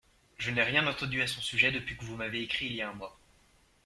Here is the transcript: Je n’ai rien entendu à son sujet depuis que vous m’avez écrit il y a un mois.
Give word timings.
Je 0.39 0.49
n’ai 0.49 0.63
rien 0.63 0.87
entendu 0.87 1.21
à 1.21 1.27
son 1.27 1.41
sujet 1.41 1.71
depuis 1.71 1.95
que 1.95 2.03
vous 2.03 2.15
m’avez 2.15 2.41
écrit 2.41 2.65
il 2.65 2.73
y 2.73 2.81
a 2.81 2.89
un 2.89 2.93
mois. 2.93 3.15